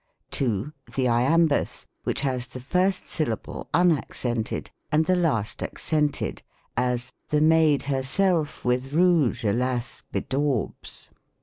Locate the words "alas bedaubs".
9.45-11.11